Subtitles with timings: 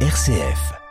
[0.00, 0.85] RCF.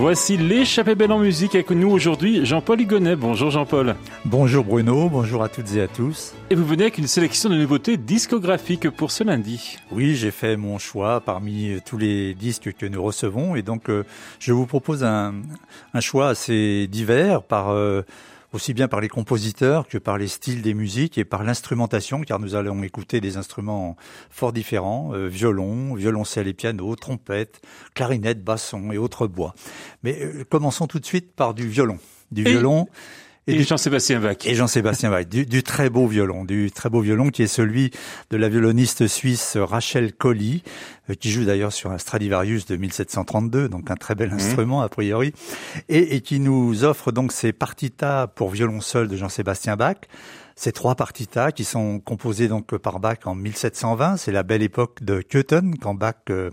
[0.00, 3.16] Voici l'échappée belle en musique avec nous aujourd'hui Jean-Paul Hugonnet.
[3.16, 3.96] Bonjour Jean-Paul.
[4.24, 6.32] Bonjour Bruno, bonjour à toutes et à tous.
[6.48, 9.76] Et vous venez avec une sélection de nouveautés discographiques pour ce lundi.
[9.92, 14.04] Oui, j'ai fait mon choix parmi tous les disques que nous recevons et donc euh,
[14.38, 15.34] je vous propose un,
[15.92, 18.00] un choix assez divers par euh,
[18.52, 22.38] aussi bien par les compositeurs que par les styles des musiques et par l'instrumentation, car
[22.40, 23.96] nous allons écouter des instruments
[24.30, 27.60] fort différents, euh, violon, violoncelle et piano, trompette,
[27.94, 29.54] clarinette, basson et autres bois.
[30.02, 31.98] Mais euh, commençons tout de suite par du violon.
[32.30, 32.86] Du et violon.
[33.46, 34.36] Et, Jean-Sébastien Bach.
[34.44, 37.90] Et Jean-Sébastien Bach, du, du, très beau violon, du très beau violon qui est celui
[38.30, 40.62] de la violoniste suisse Rachel Colli,
[41.08, 44.84] euh, qui joue d'ailleurs sur un Stradivarius de 1732, donc un très bel instrument mmh.
[44.84, 45.32] a priori,
[45.88, 49.96] et, et, qui nous offre donc ces partitas pour violon seul de Jean-Sébastien Bach.
[50.54, 55.02] Ces trois partitas qui sont composées donc par Bach en 1720, c'est la belle époque
[55.02, 56.50] de Köthen, quand Bach euh,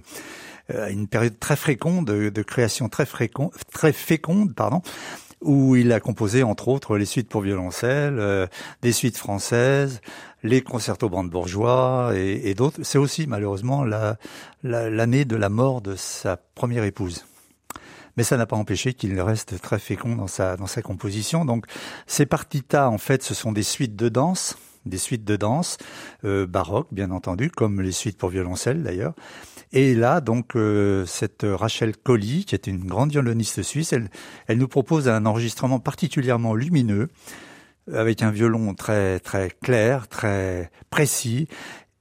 [0.74, 4.82] a une période très féconde, de, de création très, fréquent, très féconde, pardon,
[5.42, 8.48] où il a composé entre autres les suites pour violoncelle, euh,
[8.82, 10.02] des suites françaises,
[10.44, 12.82] les concertos brandebourgeois et, et d'autres.
[12.84, 13.84] C'est aussi malheureusement
[14.64, 17.26] l'année la, de la mort de sa première épouse.
[18.18, 21.46] Mais ça n'a pas empêché qu'il reste très fécond dans sa, dans sa composition.
[21.46, 21.66] Donc
[22.08, 25.78] ces partitas, en fait, ce sont des suites de danse, des suites de danse
[26.26, 29.14] euh, baroques, bien entendu, comme les suites pour violoncelle d'ailleurs.
[29.74, 34.10] Et là, donc, euh, cette Rachel Colli, qui est une grande violoniste suisse, elle,
[34.48, 37.10] elle nous propose un enregistrement particulièrement lumineux,
[37.94, 41.48] avec un violon très très clair, très précis.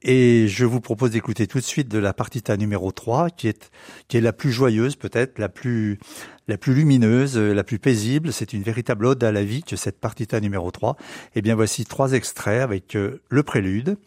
[0.09, 3.69] Et je vous propose d'écouter tout de suite de la partita numéro 3, qui est,
[4.07, 5.99] qui est la plus joyeuse peut-être, la plus,
[6.47, 8.31] la plus lumineuse, la plus paisible.
[8.31, 10.95] C'est une véritable ode à la vie que cette partita numéro 3.
[11.35, 13.97] Et bien voici trois extraits avec euh, le prélude,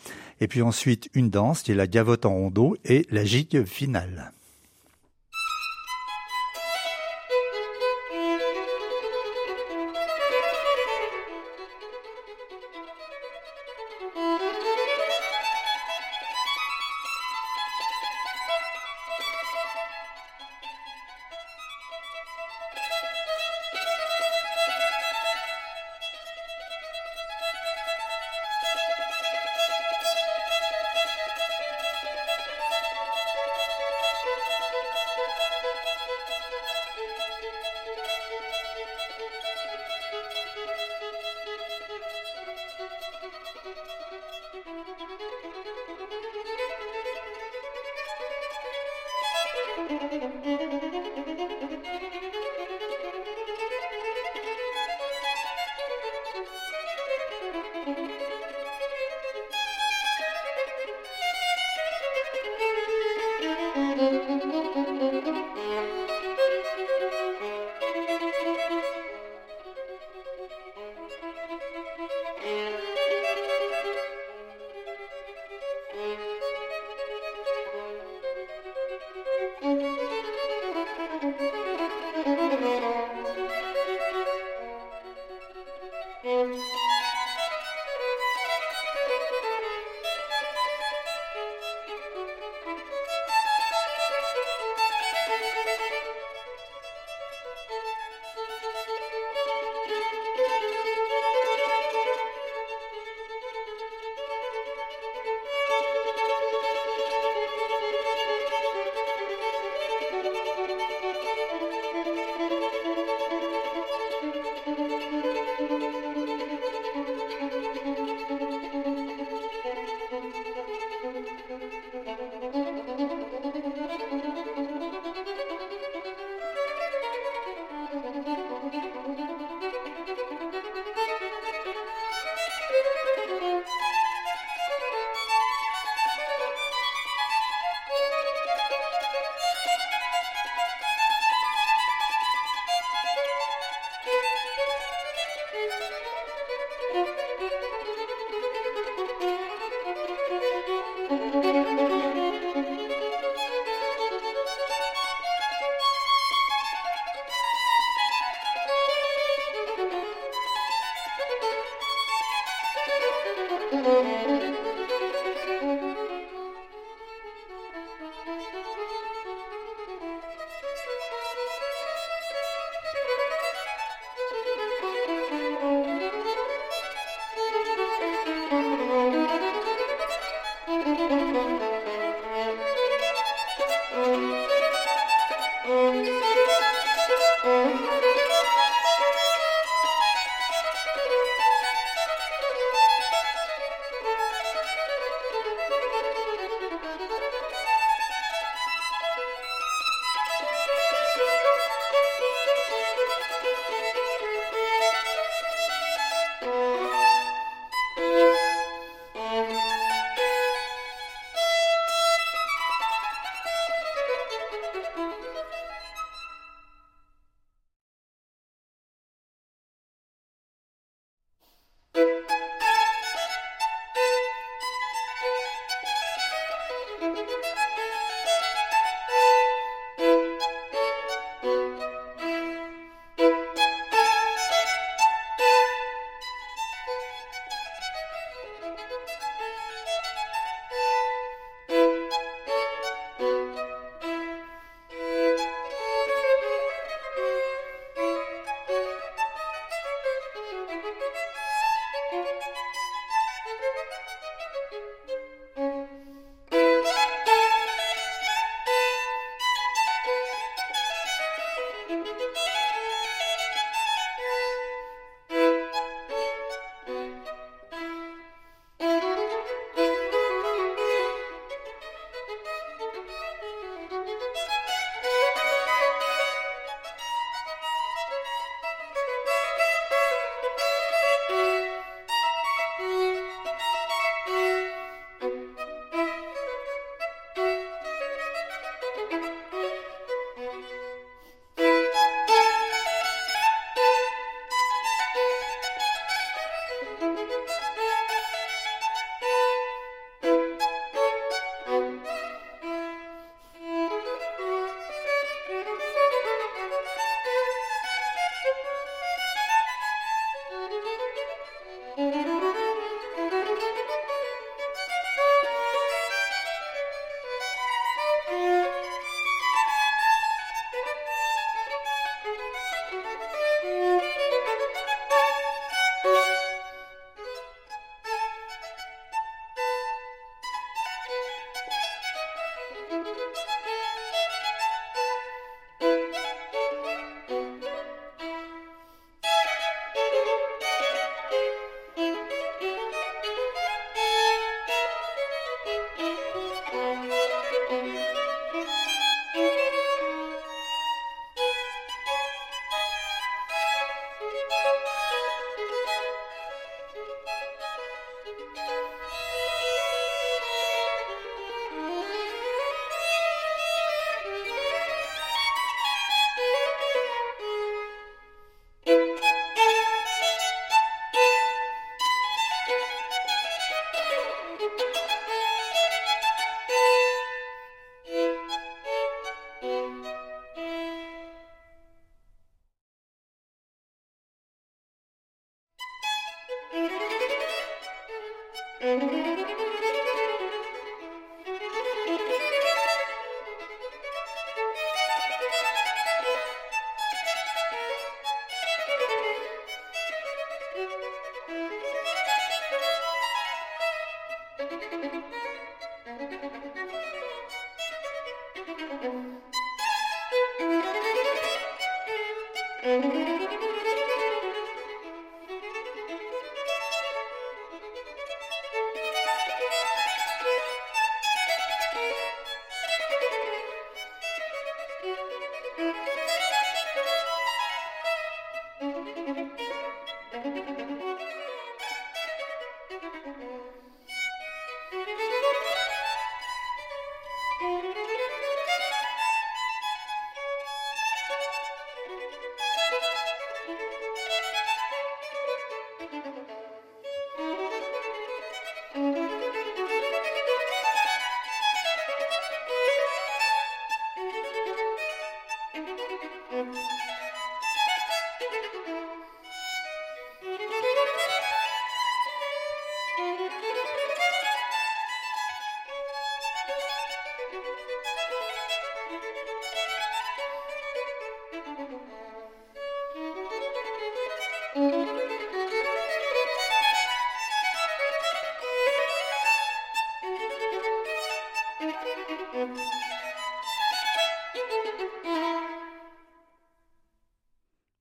[0.41, 4.33] et puis ensuite une danse qui est la gavotte en rondeau et la gigue finale.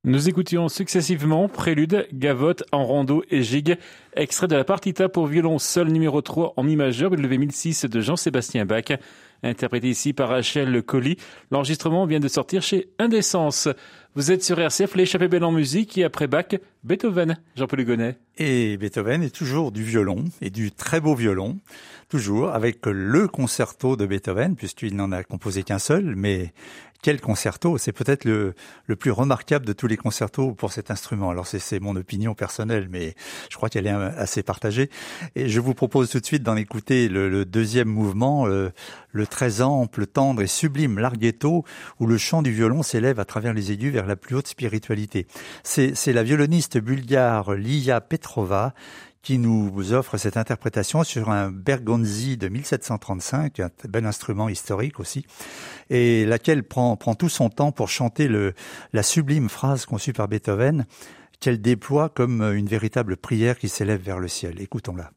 [0.09, 3.77] Nous écoutions successivement Prélude, Gavotte, En Rondeau et Gigue,
[4.15, 8.01] extrait de la partita pour violon seul numéro 3 en mi majeur W 1006 de
[8.01, 8.85] Jean-Sébastien Bach,
[9.43, 11.17] interprété ici par Rachel Colli.
[11.51, 13.69] L'enregistrement vient de sortir chez Indécence.
[14.15, 18.17] Vous êtes sur RCF, l'échappée belle en musique et après Bach, Beethoven, Jean-Paul Hugonnet.
[18.39, 21.59] Et Beethoven est toujours du violon et du très beau violon
[22.09, 26.53] toujours avec le concerto de Beethoven, puisqu'il n'en a composé qu'un seul, mais
[27.01, 27.77] quel concerto?
[27.77, 28.53] C'est peut-être le,
[28.85, 31.29] le plus remarquable de tous les concertos pour cet instrument.
[31.29, 33.15] Alors c'est mon opinion personnelle, mais
[33.49, 34.89] je crois qu'elle est assez partagée.
[35.35, 38.71] Et je vous propose tout de suite d'en écouter le, deuxième mouvement, le,
[39.11, 41.63] le, très ample, tendre et sublime larghetto,
[41.99, 45.27] où le chant du violon s'élève à travers les aigus vers la plus haute spiritualité.
[45.63, 48.73] C'est la violoniste bulgare Lia Petrova
[49.21, 55.25] qui nous offre cette interprétation sur un Bergonzi de 1735, un bel instrument historique aussi,
[55.89, 58.29] et laquelle prend, tout son temps pour chanter
[58.93, 60.85] la sublime phrase conçue par Beethoven,
[61.39, 64.61] qu'elle déploie comme une véritable prière qui s'élève vers le ciel.
[64.61, 65.11] Écoutons-la.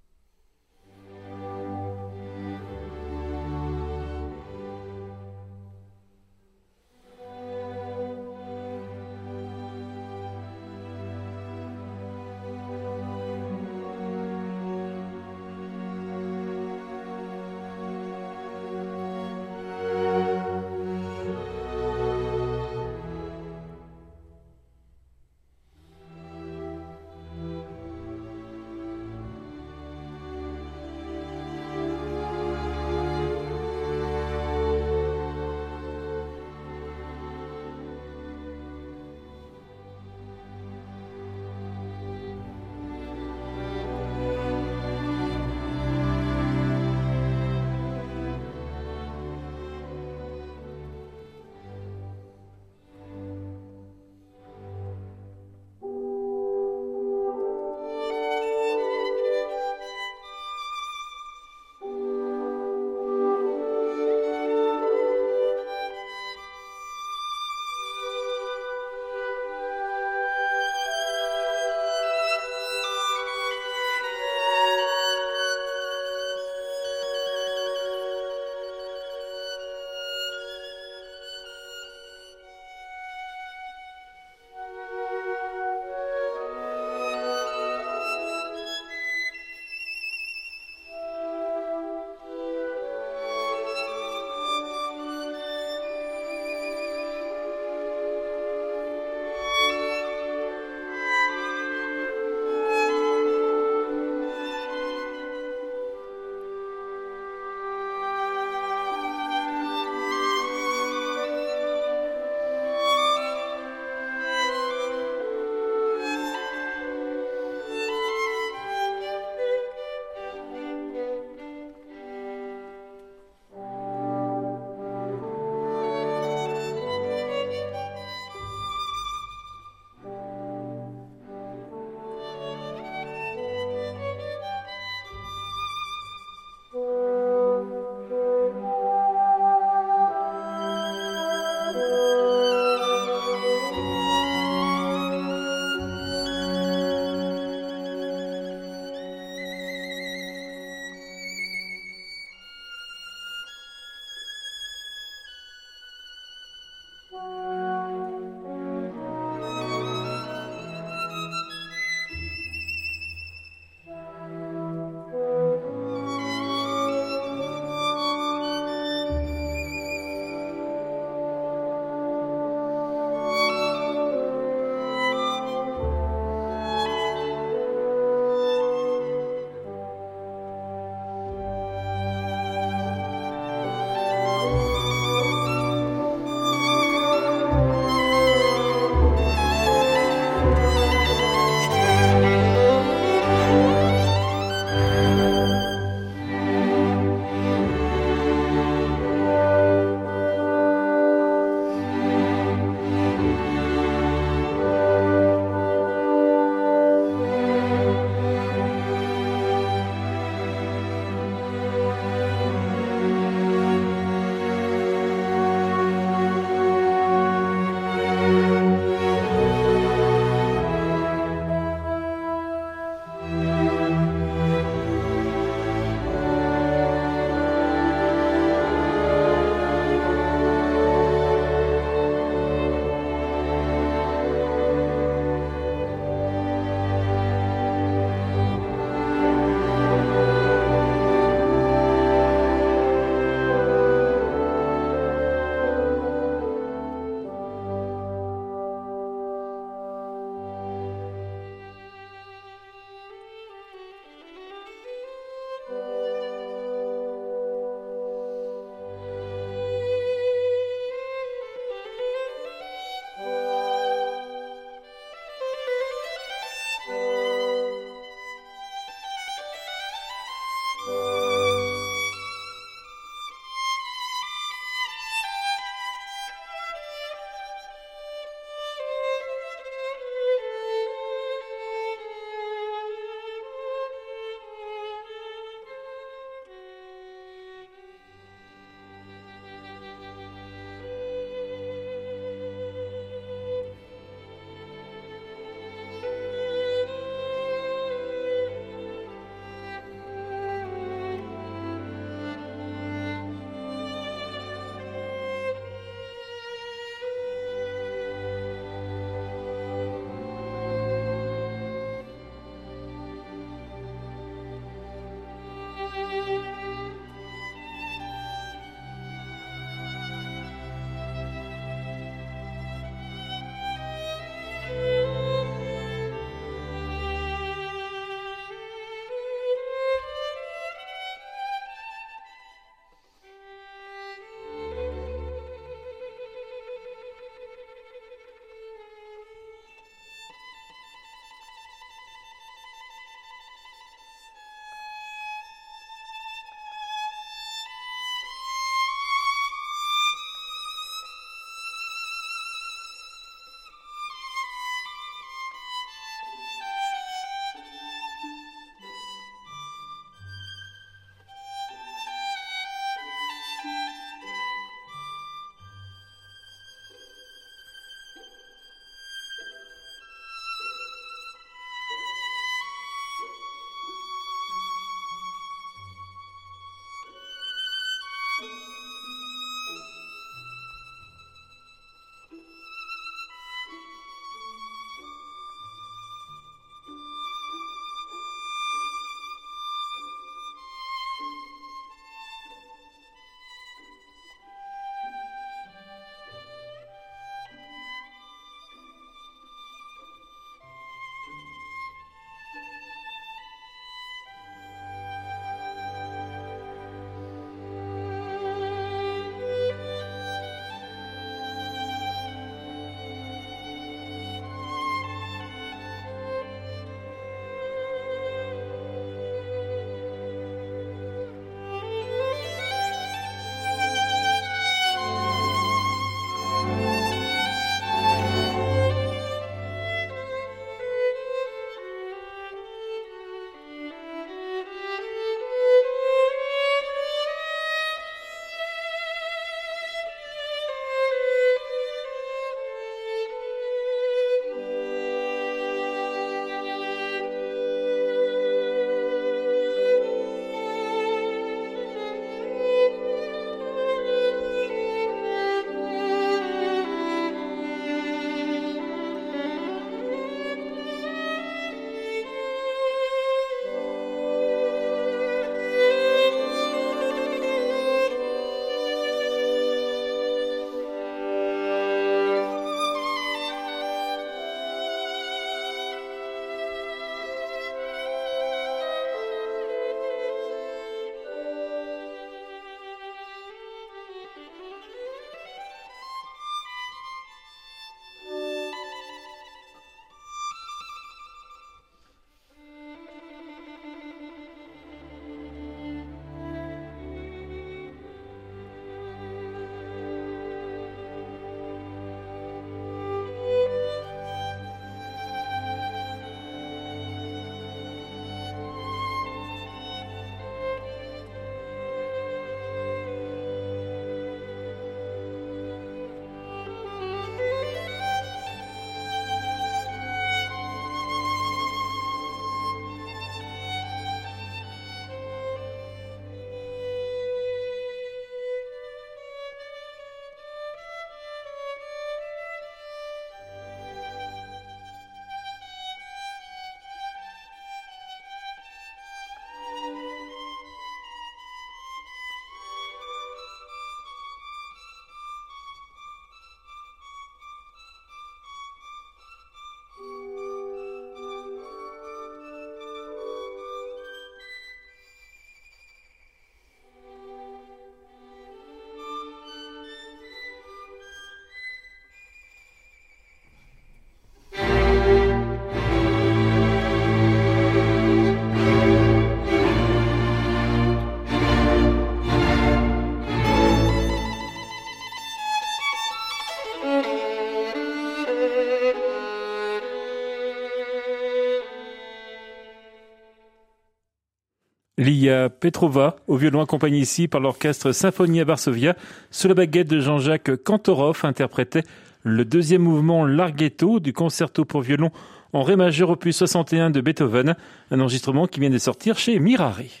[585.48, 588.96] Petrova, au violon accompagnée ici par l'orchestre Symphonie à Varsovia,
[589.30, 591.82] sous la baguette de Jean-Jacques Kantorov, interprétait
[592.22, 595.10] le deuxième mouvement Larghetto du concerto pour violon
[595.52, 597.56] en Ré majeur opus 61 de Beethoven,
[597.90, 600.00] un enregistrement qui vient de sortir chez Mirari.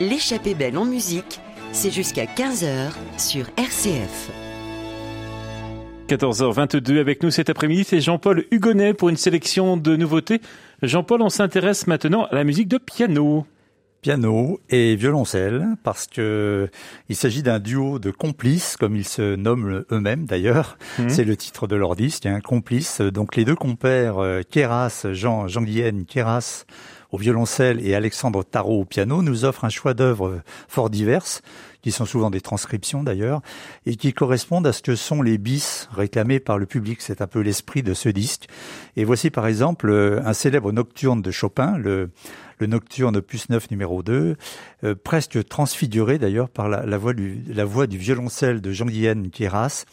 [0.00, 1.40] L'échappée belle en musique,
[1.72, 4.30] c'est jusqu'à 15h sur RCF.
[6.08, 10.40] 14h22 avec nous cet après-midi, c'est Jean-Paul Hugonnet pour une sélection de nouveautés
[10.82, 13.44] Jean-Paul, on s'intéresse maintenant à la musique de piano.
[14.00, 16.68] Piano et violoncelle, parce que
[17.08, 20.78] il s'agit d'un duo de complices, comme ils se nomment eux-mêmes d'ailleurs.
[20.98, 21.08] Mhm.
[21.08, 23.00] C'est le titre de leur disque, un complice.
[23.00, 26.64] Donc les deux compères, euh, Keras, Jean, Jean-Guienne Keras
[27.10, 31.42] au violoncelle et Alexandre Tarot au piano, nous offrent un choix d'œuvres fort diverses
[31.82, 33.40] qui sont souvent des transcriptions d'ailleurs,
[33.86, 37.00] et qui correspondent à ce que sont les bis réclamés par le public.
[37.00, 38.48] C'est un peu l'esprit de ce disque.
[38.96, 42.10] Et voici par exemple euh, un célèbre nocturne de Chopin, le,
[42.58, 44.36] le nocturne opus 9 numéro 2,
[44.84, 49.84] euh, presque transfiguré d'ailleurs par la, voix du, la voix du violoncelle de Jean-Guillaine Quieras,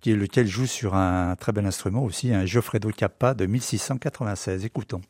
[0.00, 4.64] qui est lequel joue sur un très bel instrument aussi, un Geoffredo Cappa de 1696.
[4.64, 5.00] Écoutons.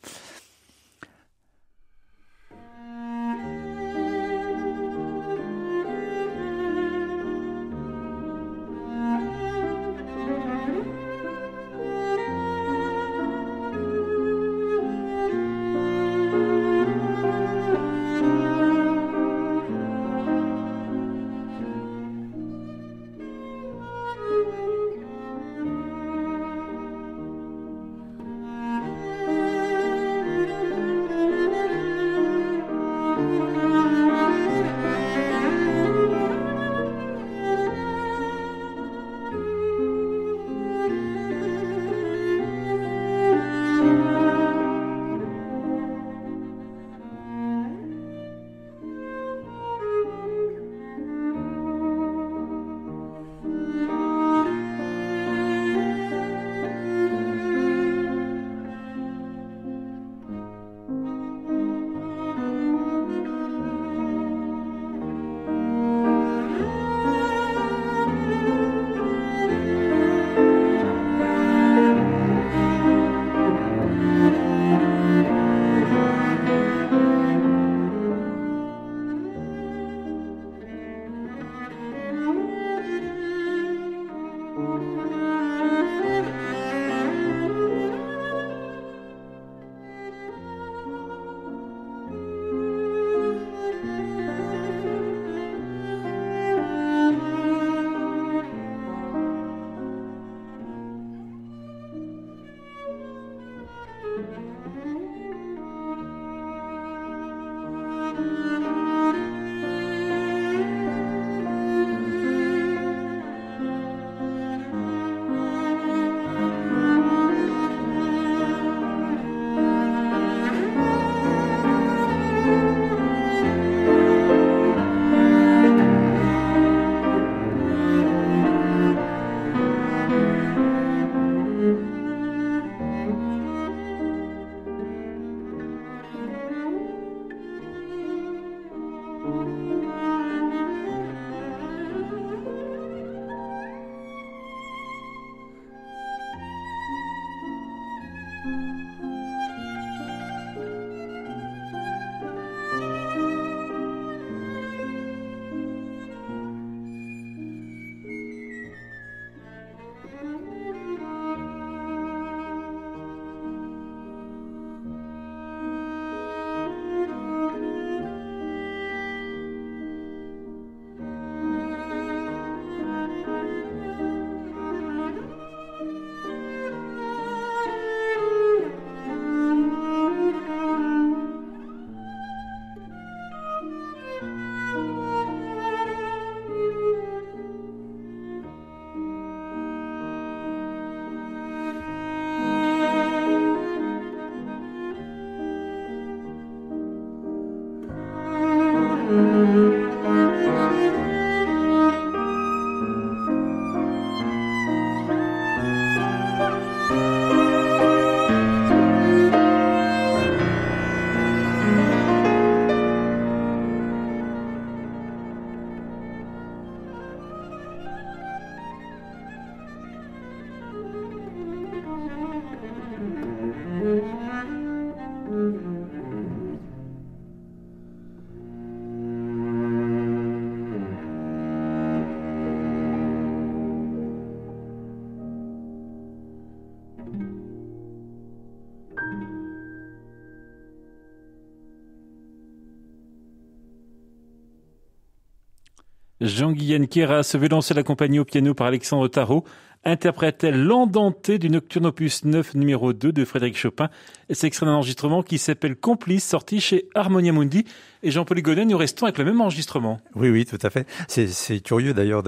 [246.31, 249.45] Jean-Guyen Kéras, violoncelle accompagné au piano par Alexandre Tarot,
[249.85, 253.89] interprétait l'endenté du Nocturne opus 9 numéro 2 de Frédéric Chopin.
[254.31, 257.65] C'est extrait d'un enregistrement qui s'appelle Complice, sorti chez Harmonia Mundi.
[258.03, 260.01] Et Jean-Paul nous restons avec le même enregistrement.
[260.15, 260.87] Oui, oui, tout à fait.
[261.09, 262.23] C'est curieux d'ailleurs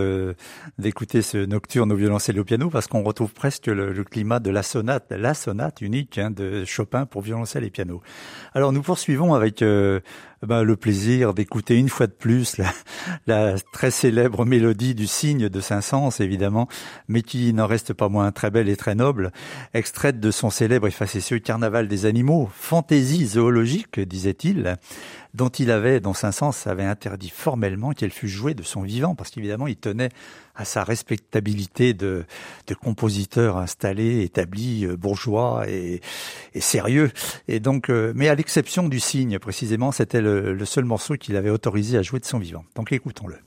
[0.79, 4.51] d'écouter ce Nocturne au violoncelle et au piano parce qu'on retrouve presque le, climat de
[4.51, 8.03] la sonate, la sonate unique hein, de Chopin pour violoncelle et piano.
[8.55, 10.01] Alors nous poursuivons avec euh,
[10.43, 12.73] ben, le plaisir d'écouter une fois de plus la,
[13.27, 16.69] la, très célèbre mélodie du cygne de Saint-Saëns, évidemment,
[17.09, 19.33] mais qui n'en reste pas moins très belle et très noble,
[19.73, 24.77] extraite de son célèbre et facétieux Carnaval des animaux, fantaisie zoologique, disait-il,
[25.35, 29.31] dont il avait, dont Saint-Saëns avait interdit formellement qu'elle fût jouée de son vivant, parce
[29.31, 30.11] qu'évidemment il tenait
[30.55, 32.25] à sa respectabilité de,
[32.66, 36.01] de compositeur installé, établi, euh, bourgeois et,
[36.55, 37.11] et, sérieux.
[37.49, 41.37] Et donc, euh, mais à l'exception du cygne, précisément, c'était le, le seul morceau qu'il
[41.37, 42.64] avait autorisé à jouer de son vivant.
[42.75, 43.38] Donc écoutons-le.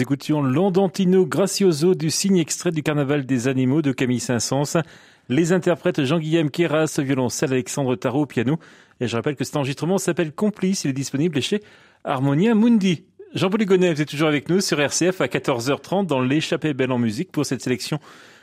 [0.00, 4.82] Nous écoutions l'Andantino Gracioso du signe extrait du Carnaval des animaux de Camille Saint-Saëns.
[5.28, 8.58] Les interprètes Jean-Guillaume Kéras, violoncelle, Alexandre Tarot, piano.
[9.00, 10.84] Et je rappelle que cet enregistrement s'appelle Complice.
[10.84, 11.60] Il est disponible chez
[12.02, 13.04] Harmonia Mundi.
[13.34, 16.98] Jean-Paul Hugonnet, vous êtes toujours avec nous sur RCF à 14h30 dans l'échappée belle en
[16.98, 18.00] musique pour cette sélection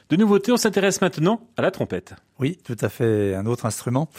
[0.09, 2.15] de nouveautés, on s'intéresse maintenant à la trompette.
[2.39, 4.09] Oui, tout à fait, un autre instrument.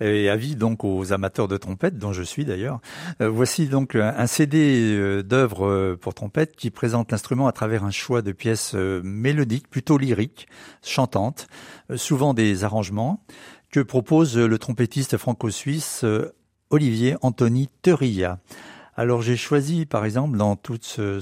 [0.00, 2.80] Et avis donc aux amateurs de trompette, dont je suis d'ailleurs.
[3.22, 7.84] Euh, voici donc un CD euh, d'œuvres euh, pour trompette qui présente l'instrument à travers
[7.84, 10.48] un choix de pièces mélodiques, plutôt lyriques,
[10.82, 11.46] chantantes,
[11.96, 13.24] souvent des arrangements
[13.70, 16.04] que propose le trompettiste franco-suisse
[16.70, 18.38] Olivier Anthony Teurilla.
[18.98, 21.20] Alors j'ai choisi par exemple dans tout ce,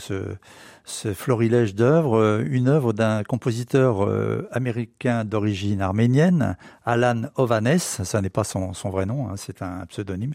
[1.12, 8.30] florilège d'œuvres euh, une œuvre d'un compositeur euh, américain d'origine arménienne, Alan Ovanes, ça n'est
[8.30, 10.32] pas son, vrai nom, hein, c'est un pseudonyme,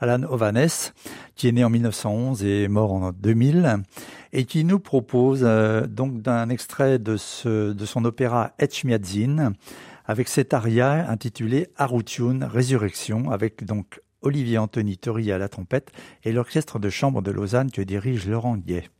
[0.00, 0.94] Alan Ovanes,
[1.34, 3.82] qui est né en 1911 et mort en 2000,
[4.32, 9.52] et qui nous propose euh, donc d'un extrait de, son opéra Etchmiadzin,
[10.06, 15.92] avec cet aria intitulé Arutune, Résurrection, avec donc Olivier Anthony Tori à la trompette
[16.24, 18.90] et l'orchestre de chambre de Lausanne que dirige Laurent Guet.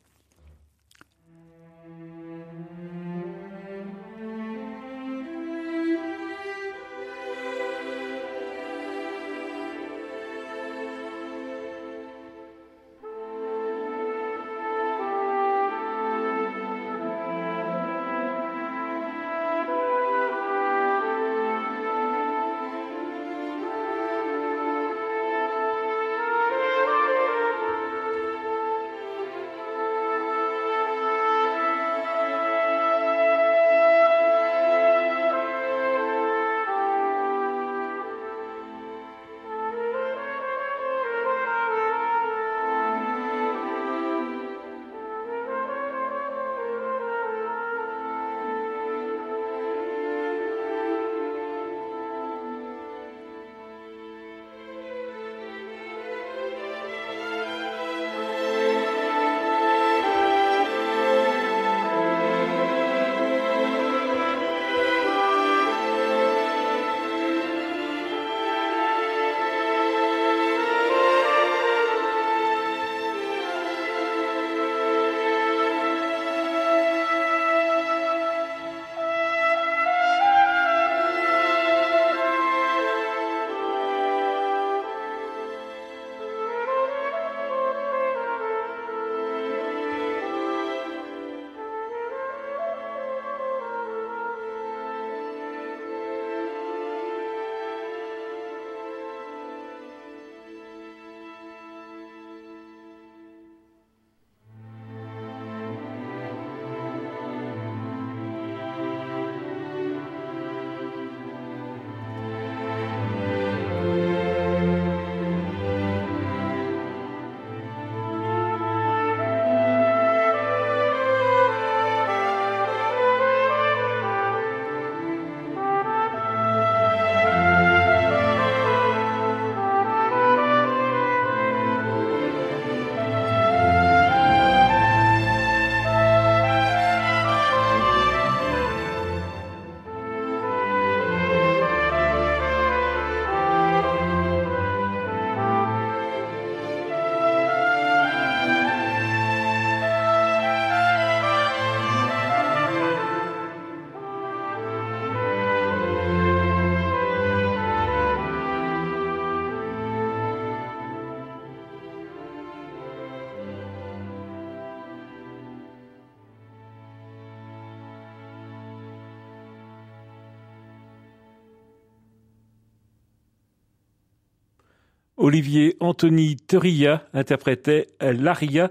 [175.29, 178.71] Olivier Anthony Teria interprétait l'aria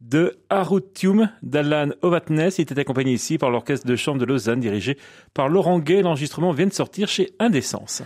[0.00, 2.48] de Arutium d'Alan Ovatnes.
[2.56, 4.96] Il était accompagné ici par l'orchestre de chambre de Lausanne dirigé
[5.34, 6.00] par Laurent Gay.
[6.00, 8.02] L'enregistrement vient de sortir chez Indécence.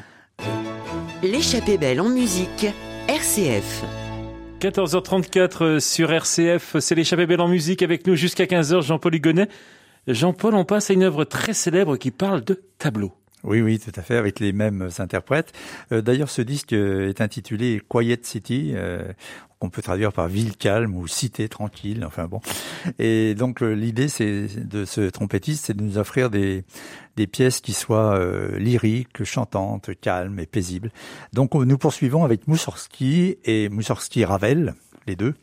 [1.23, 2.67] L'échappée belle en musique,
[3.07, 3.85] RCF.
[4.59, 9.49] 14h34 sur RCF, c'est l'échappée belle en musique avec nous jusqu'à 15h, Jean-Paul Hugonnet.
[10.09, 13.13] Jean-Paul, on passe à une œuvre très célèbre qui parle de tableau.
[13.45, 15.53] Oui, oui, tout à fait, avec les mêmes interprètes.
[15.93, 19.13] Euh, d'ailleurs, ce disque euh, est intitulé Quiet City, euh,
[19.59, 22.05] qu'on peut traduire par ville calme ou cité tranquille.
[22.07, 22.41] Enfin bon.
[22.99, 26.65] Et donc l'idée, c'est de ce trompettiste, c'est de nous offrir des
[27.17, 28.19] des pièces qui soient
[28.59, 30.91] lyriques, chantantes, calmes et paisibles.
[31.33, 34.75] Donc nous poursuivons avec Moussorski et Moussorski Ravel
[35.07, 35.35] les deux,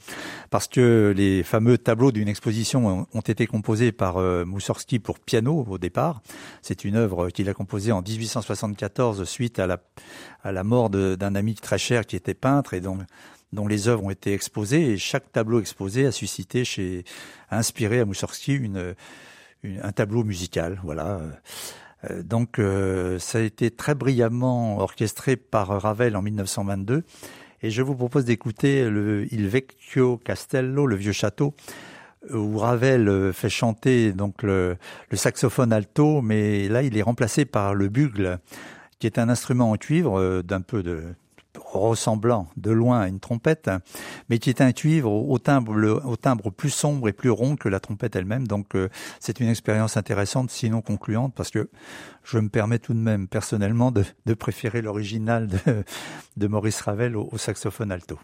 [0.49, 5.65] parce que les fameux tableaux d'une exposition ont été composés par euh, Moussorski pour piano
[5.69, 6.21] au départ.
[6.61, 9.77] C'est une œuvre qu'il a composée en 1874 suite à la,
[10.43, 12.97] à la mort d'un ami très cher qui était peintre et dont,
[13.53, 14.91] dont les œuvres ont été exposées.
[14.91, 17.03] Et chaque tableau exposé a suscité chez,
[17.49, 18.95] a inspiré à Moussorski une,
[19.63, 20.79] un tableau musical.
[20.83, 21.21] Voilà.
[22.09, 27.03] Euh, donc euh, ça a été très brillamment orchestré par Ravel en 1922
[27.63, 31.53] et je vous propose d'écouter le Il Vecchio Castello, le vieux château,
[32.29, 34.77] où Ravel euh, fait chanter donc le,
[35.09, 38.39] le saxophone alto, mais là il est remplacé par le bugle,
[38.99, 41.03] qui est un instrument en cuivre euh, d'un peu de
[41.79, 43.69] ressemblant de loin à une trompette,
[44.29, 48.15] mais qui est un cuivre au timbre, plus sombre et plus rond que la trompette
[48.15, 48.47] elle-même.
[48.47, 51.69] Donc euh, c'est une expérience intéressante, sinon concluante, parce que
[52.23, 55.47] je me permets tout de même personnellement de, préférer l'original
[56.37, 58.19] de, Maurice Ravel au saxophone alto.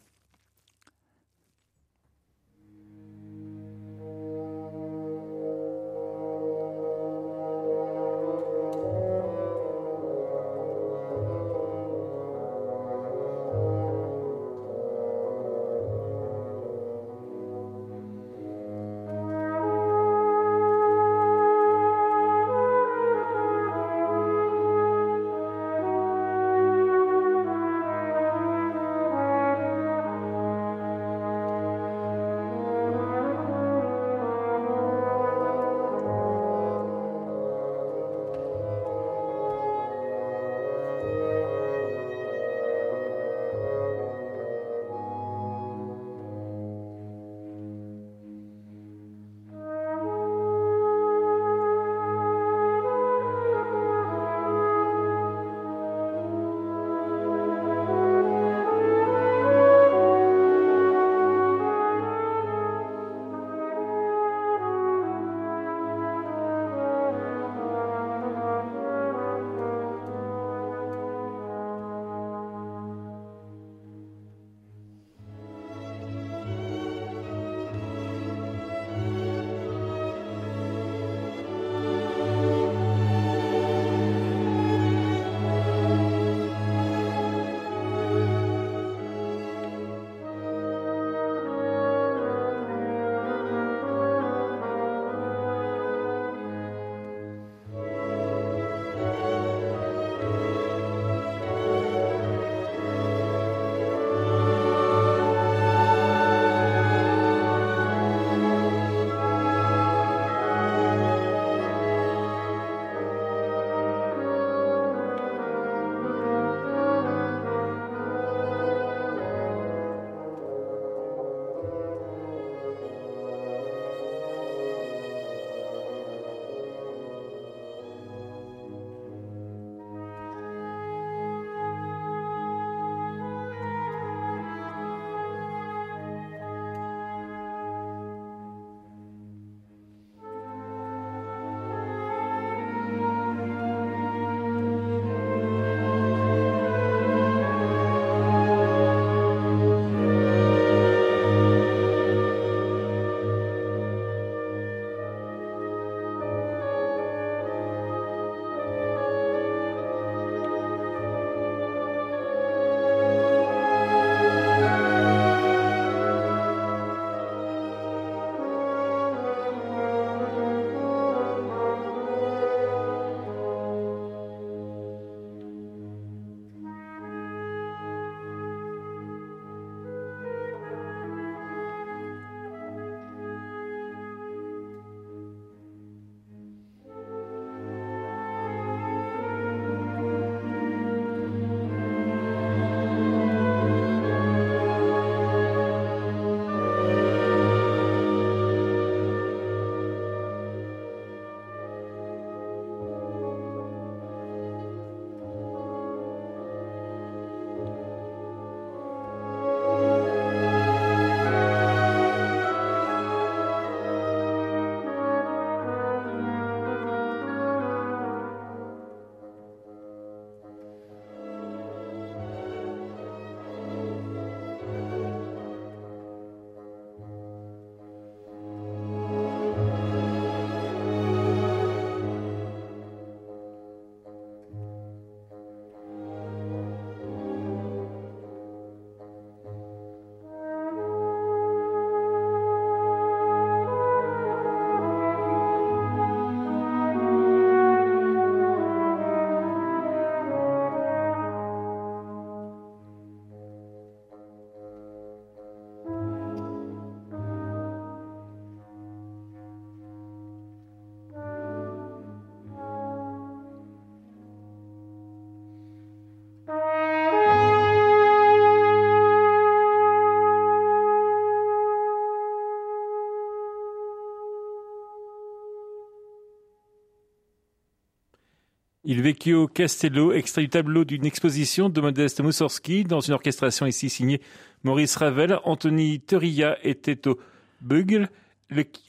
[279.08, 284.20] Vecchio Castello, extrait du tableau d'une exposition de Modeste Moussorski dans une orchestration ici signée
[284.66, 287.18] Maurice Ravel, Anthony Teria et Teto
[287.62, 288.10] Bugle,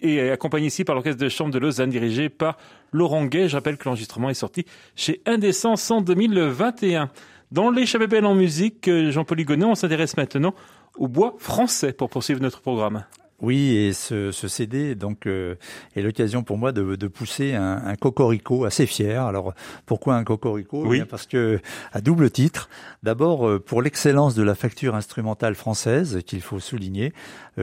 [0.02, 2.58] et accompagné ici par l'orchestre de chambre de Lausanne dirigé par
[2.90, 3.48] Laurent Gay.
[3.48, 4.64] Je rappelle que l'enregistrement est sorti
[4.96, 7.10] chez Indécence en 2021.
[7.52, 10.52] Dans l'échappée belle en musique, Jean-Paul Hugonnet, on s'intéresse maintenant
[10.96, 13.04] au bois français pour poursuivre notre programme.
[13.40, 15.54] Oui, et ce, ce CD donc euh,
[15.94, 19.24] est l'occasion pour moi de, de pousser un, un, cocorico assez fier.
[19.24, 19.54] Alors
[19.86, 20.84] pourquoi un cocorico?
[20.84, 21.60] Oui, parce que
[21.92, 22.68] à double titre.
[23.04, 27.12] D'abord euh, pour l'excellence de la facture instrumentale française qu'il faut souligner,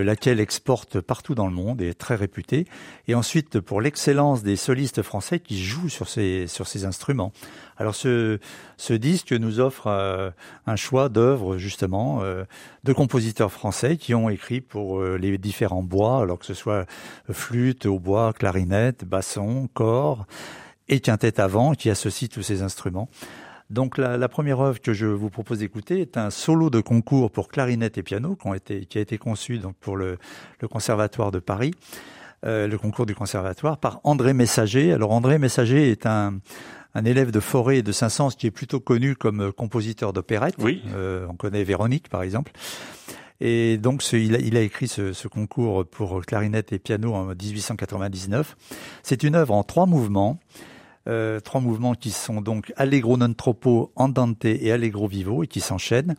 [0.04, 2.66] laquelle exporte partout dans le monde et est très réputée.
[3.08, 7.32] Et ensuite pour l'excellence des solistes français qui jouent sur ces instruments.
[7.78, 8.39] Alors ce,
[8.91, 10.32] disque nous offre euh,
[10.66, 12.46] un choix d'œuvres justement euh,
[12.86, 16.86] de compositeurs français qui ont écrit pour euh, les différents bois, alors que ce soit
[17.30, 20.26] flûte, hautbois, clarinette, basson, corps
[20.88, 23.10] et quintette avant qui associe tous ces instruments.
[23.70, 27.32] Donc la, la, première œuvre que je vous propose d'écouter est un solo de concours
[27.32, 30.18] pour clarinette et piano qui, ont été, qui a été conçu donc pour le,
[30.59, 31.72] le Conservatoire de Paris.
[32.45, 34.93] Euh, le concours du conservatoire par André Messager.
[34.93, 36.36] Alors André Messager est un,
[36.93, 40.53] un élève de Forêt et de Saint-Saëns qui est plutôt connu comme euh, compositeur d'opérette.
[40.59, 40.84] Oui.
[40.93, 42.51] Euh, on connaît Véronique, par exemple.
[43.41, 47.16] Et donc, ce, il, a, il, a, écrit ce, ce, concours pour clarinette et piano
[47.16, 48.55] en 1899.
[49.01, 50.39] C'est une œuvre en trois mouvements.
[51.08, 55.62] Euh, trois mouvements qui sont donc Allegro non troppo, Andante et Allegro vivo et qui
[55.62, 56.16] s'enchaînent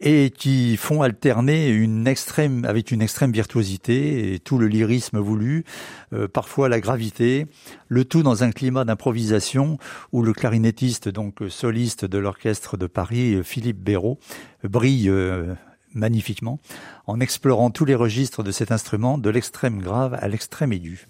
[0.00, 5.64] et qui font alterner une extrême avec une extrême virtuosité et tout le lyrisme voulu,
[6.12, 7.46] euh, parfois la gravité,
[7.88, 9.76] le tout dans un climat d'improvisation
[10.12, 14.18] où le clarinettiste donc soliste de l'orchestre de Paris Philippe Béraud
[14.62, 15.54] brille euh,
[15.92, 16.60] magnifiquement
[17.06, 21.08] en explorant tous les registres de cet instrument de l'extrême grave à l'extrême aigu.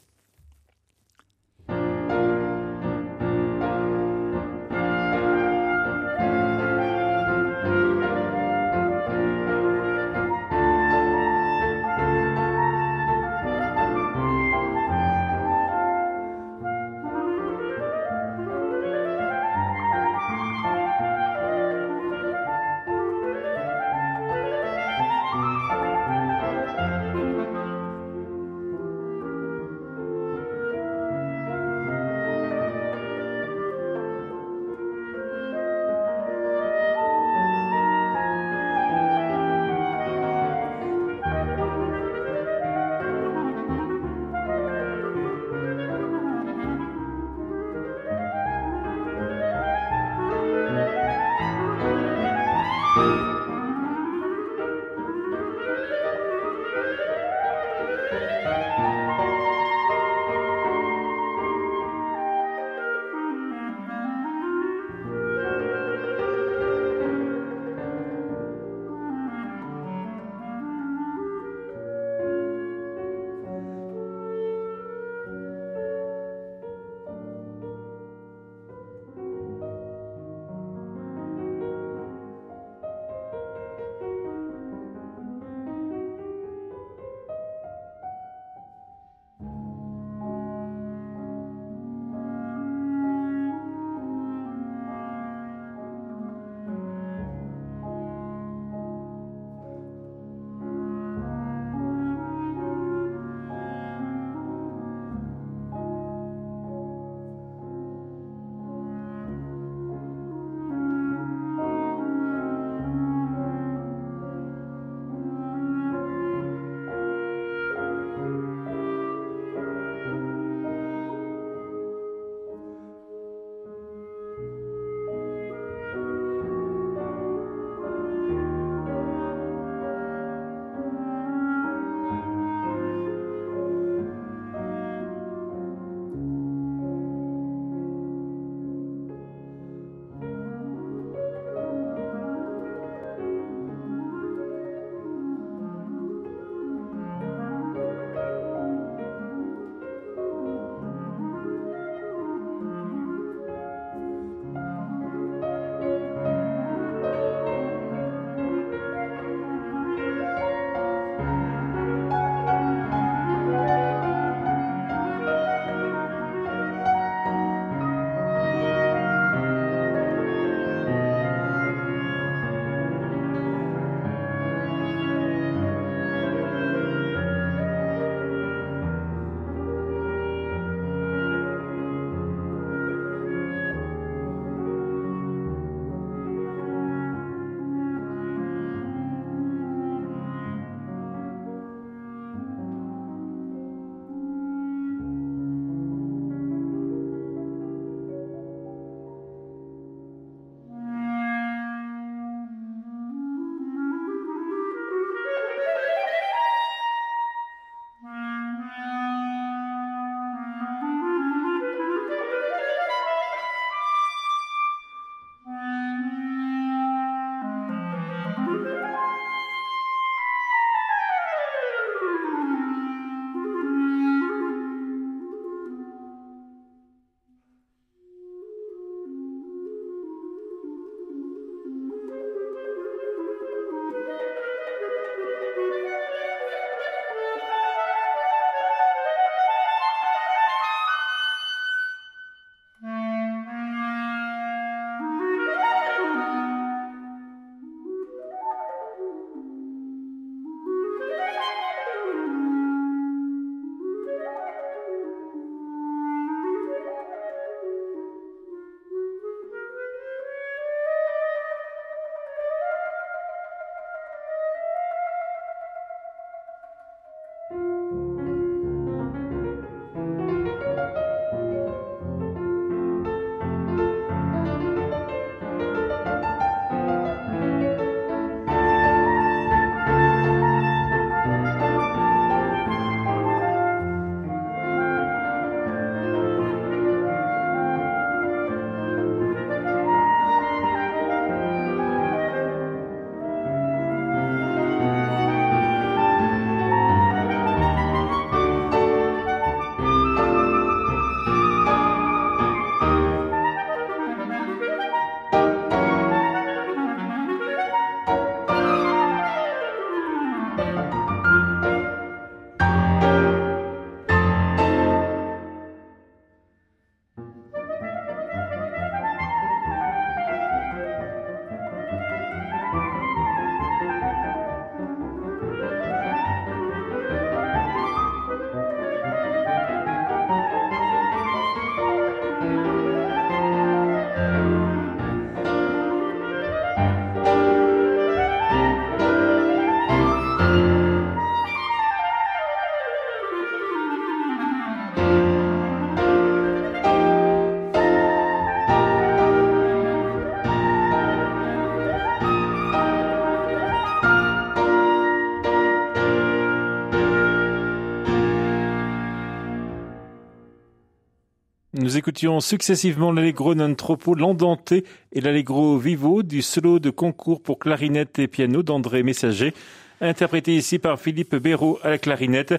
[362.09, 368.19] Écoutions successivement l'allegro non troppo, l'andanté et l'allegro vivo du solo de concours pour clarinette
[368.19, 369.53] et piano d'André Messager,
[370.01, 372.55] interprété ici par Philippe Béraud à la clarinette,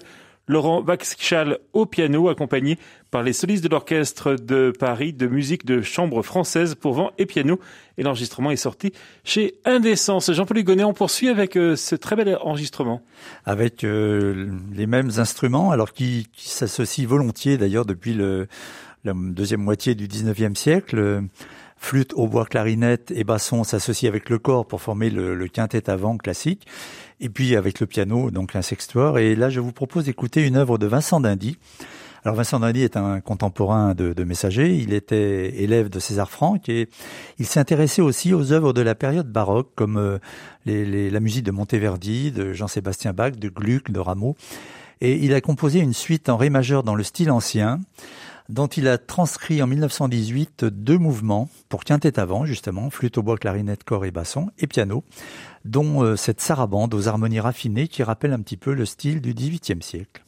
[0.46, 2.78] Laurent Baxchal au piano, accompagné
[3.10, 7.26] par les solistes de l'orchestre de Paris de musique de chambre française pour vent et
[7.26, 7.58] piano.
[7.98, 8.92] Et l'enregistrement est sorti
[9.24, 10.32] chez Indécence.
[10.32, 13.02] Jean-Paul Hugonnet, on poursuit avec euh, ce très bel enregistrement.
[13.44, 18.48] Avec euh, les mêmes instruments, alors qui, qui s'associent volontiers d'ailleurs depuis le
[19.04, 21.22] la deuxième moitié du 19e siècle.
[21.76, 26.66] Flûte, hautbois, clarinette et basson s'associent avec le corps pour former le, quintet avant classique,
[27.20, 29.16] et puis avec le piano, donc un sextoire.
[29.16, 31.56] Et là, je vous propose d'écouter une œuvre de Vincent Dindy.
[32.22, 36.90] Alors Vincent Dindy est un contemporain de, Messager, il était élève de César Franck et
[37.38, 40.18] il s'est intéressé aussi aux œuvres de la période baroque comme euh,
[40.66, 44.36] la musique de Monteverdi, de Jean-Sébastien Bach, de Gluck, de Rameau.
[45.00, 47.80] Et il a composé une suite en ré majeur dans le style ancien
[48.50, 53.38] dont il a transcrit en 1918 deux mouvements pour quintet avant, justement, flûte au bois,
[53.38, 55.04] clarinette, corps et basson, et piano,
[55.64, 59.34] dont euh, cette sarabande aux harmonies raffinées qui rappelle un petit peu le style du
[59.34, 60.24] XVIIIe siècle.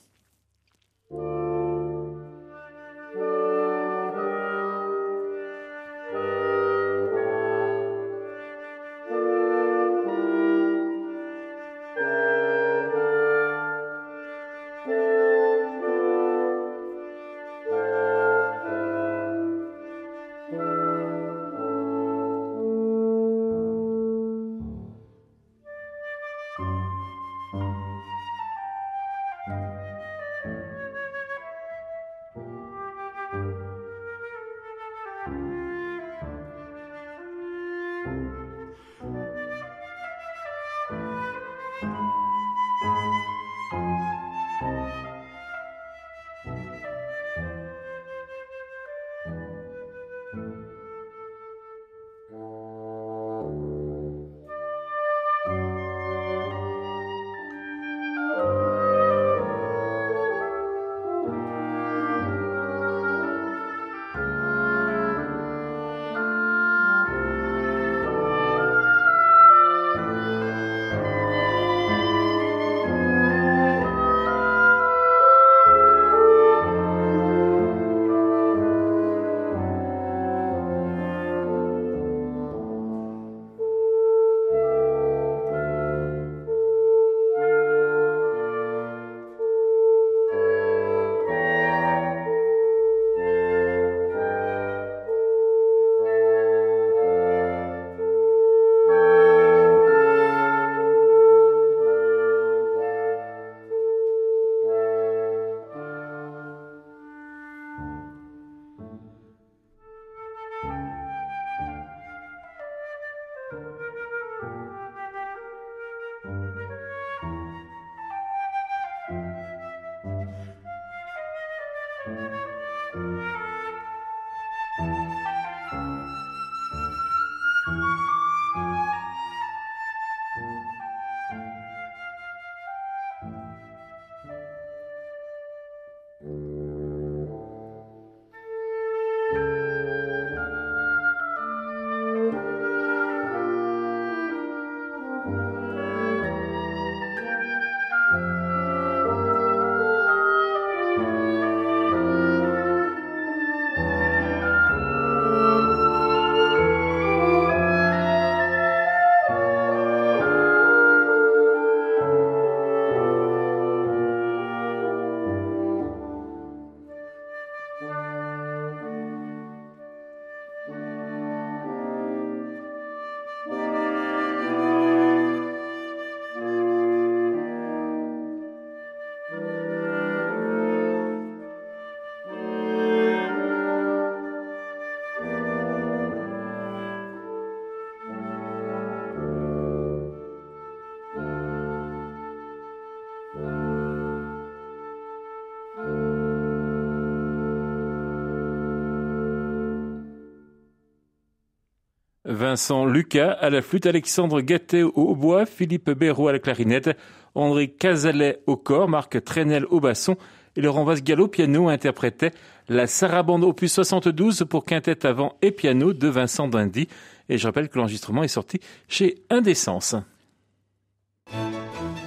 [202.43, 206.91] Vincent Lucas à la flûte, Alexandre Gattet au hautbois, Philippe Béraud à la clarinette,
[207.37, 210.17] André Cazalet au corps, Marc Trenel au basson
[210.57, 212.33] et Laurent Vasgal au piano interprétait
[212.69, 216.89] la Sarabande opus 72 pour quintette avant et piano de Vincent Dindy.
[217.29, 219.95] Et je rappelle que l'enregistrement est sorti chez Indécence.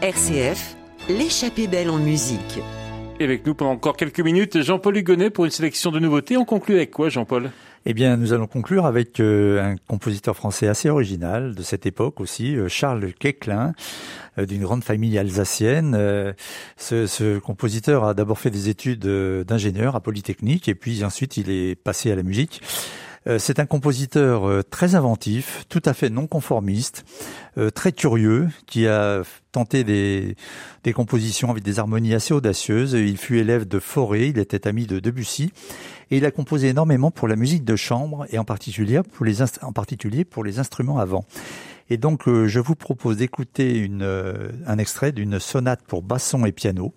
[0.01, 0.75] RCF,
[1.07, 2.59] l'échappée belle en musique.
[3.21, 6.35] Et avec nous pendant encore quelques minutes, Jean-Paul Hugonnet pour une sélection de nouveautés.
[6.35, 7.51] On conclut avec quoi, Jean-Paul?
[7.87, 12.19] Eh bien, nous allons conclure avec euh, un compositeur français assez original de cette époque
[12.19, 13.73] aussi, euh, Charles Quéclin,
[14.39, 15.95] euh, d'une grande famille alsacienne.
[16.77, 19.05] Ce, ce, compositeur a d'abord fait des études
[19.45, 22.61] d'ingénieur à Polytechnique et puis ensuite il est passé à la musique.
[23.27, 27.05] Euh, c'est un compositeur euh, très inventif, tout à fait non conformiste,
[27.57, 30.35] euh, très curieux, qui a tenté des,
[30.83, 32.93] des compositions avec des harmonies assez audacieuses.
[32.93, 35.51] Il fut élève de Fauré, il était ami de Debussy,
[36.11, 39.41] et il a composé énormément pour la musique de chambre et en particulier pour les,
[39.41, 41.25] en particulier pour les instruments avant.
[41.89, 43.91] Et donc, je vous propose d'écouter
[44.65, 46.95] un extrait d'une sonate pour basson et piano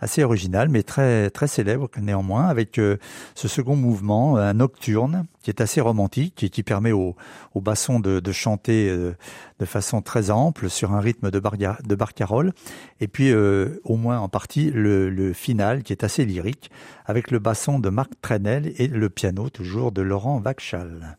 [0.00, 2.96] assez original, mais très très célèbre néanmoins, avec euh,
[3.34, 7.16] ce second mouvement, un nocturne, qui est assez romantique et qui permet au,
[7.54, 9.14] au basson de, de chanter euh,
[9.58, 12.52] de façon très ample sur un rythme de, barca, de barcarolle,
[13.00, 16.70] et puis euh, au moins en partie le, le, final qui est assez lyrique,
[17.06, 21.18] avec le basson de Marc Trenel et le piano toujours de Laurent Vachal.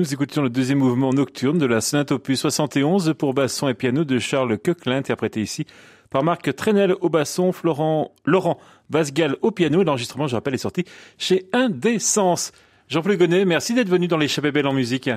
[0.00, 4.02] Nous écoutions le deuxième mouvement nocturne de la sonate opus 71 pour basson et piano
[4.02, 5.66] de Charles Coquelin, interprété ici
[6.08, 9.82] par Marc Trenel au basson, Florent, Laurent Vasgal au piano.
[9.82, 10.86] L'enregistrement, je rappelle, est sorti
[11.18, 12.52] chez Indécence.
[12.88, 15.10] Jean-Paul Gonnet, merci d'être venu dans l'échappée belle en musique.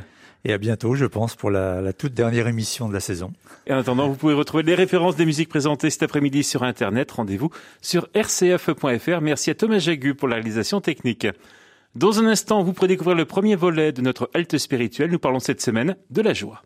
[0.43, 3.31] Et à bientôt, je pense, pour la, la, toute dernière émission de la saison.
[3.65, 7.09] Et en attendant, vous pouvez retrouver les références des musiques présentées cet après-midi sur Internet.
[7.09, 9.21] Rendez-vous sur rcf.fr.
[9.21, 11.25] Merci à Thomas Jagu pour la réalisation technique.
[11.95, 15.11] Dans un instant, vous pourrez découvrir le premier volet de notre halte spirituelle.
[15.11, 16.63] Nous parlons cette semaine de la joie.